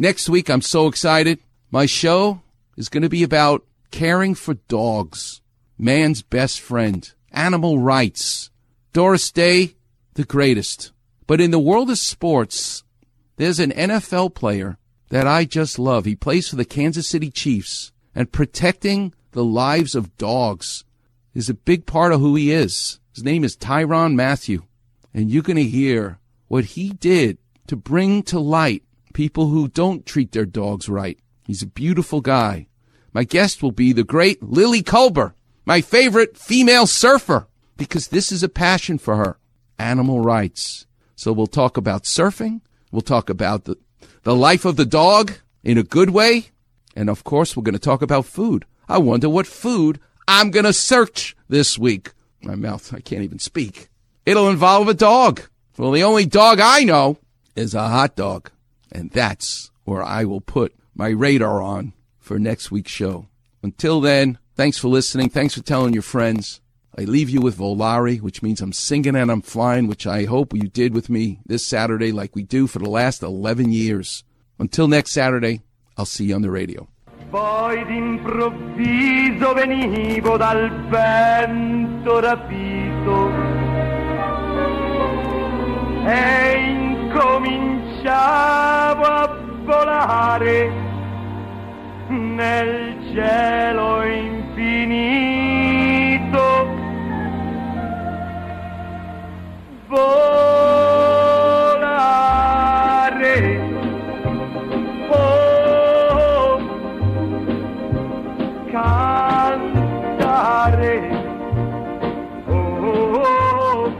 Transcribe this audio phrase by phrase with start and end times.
[0.00, 1.40] Next week, I'm so excited.
[1.72, 2.42] My show
[2.76, 5.40] is going to be about caring for dogs,
[5.76, 8.50] man's best friend, animal rights.
[8.92, 9.74] Doris Day,
[10.14, 10.92] the greatest.
[11.26, 12.84] But in the world of sports,
[13.38, 16.04] there's an NFL player that I just love.
[16.04, 20.84] He plays for the Kansas City Chiefs, and protecting the lives of dogs
[21.34, 23.00] is a big part of who he is.
[23.16, 24.62] His name is Tyrann Mathieu,
[25.12, 28.84] and you're going to hear what he did to bring to light
[29.18, 31.18] people who don't treat their dogs right.
[31.44, 32.68] He's a beautiful guy.
[33.12, 35.32] My guest will be the great Lily Kolber,
[35.66, 39.36] my favorite female surfer, because this is a passion for her
[39.76, 40.86] animal rights.
[41.16, 42.60] So we'll talk about surfing.
[42.92, 43.76] We'll talk about the,
[44.22, 45.32] the life of the dog
[45.64, 46.50] in a good way.
[46.94, 48.66] And of course, we're going to talk about food.
[48.88, 49.98] I wonder what food
[50.28, 52.12] I'm going to search this week.
[52.40, 53.88] My mouth, I can't even speak.
[54.24, 55.42] It'll involve a dog.
[55.76, 57.18] Well, the only dog I know
[57.56, 58.52] is a hot dog.
[58.90, 63.28] And that's where I will put my radar on for next week's show.
[63.62, 65.30] Until then, thanks for listening.
[65.30, 66.60] Thanks for telling your friends.
[66.96, 70.52] I leave you with Volare, which means I'm singing and I'm flying, which I hope
[70.52, 74.24] you did with me this Saturday like we do for the last 11 years.
[74.58, 75.62] Until next Saturday,
[75.96, 76.88] I'll see you on the radio.
[77.30, 83.30] Poi d'improvviso venivo dal vento rapito
[86.04, 88.37] e incominciavo
[89.68, 90.72] volare
[92.08, 95.26] nel cielo infinito.
[99.88, 101.26] Volare.
[105.10, 106.58] Oh,
[108.70, 110.16] cantare.
[112.46, 113.92] Oh,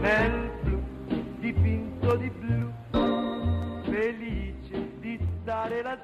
[0.00, 0.44] nel
[1.40, 2.72] di blu,
[5.66, 5.98] pasarela